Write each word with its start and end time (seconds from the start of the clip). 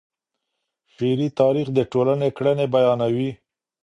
شعري 0.93 1.27
تاریخ 1.39 1.67
د 1.73 1.79
ټولني 1.91 2.29
کړنې 2.37 2.65
بیانوي. 2.73 3.31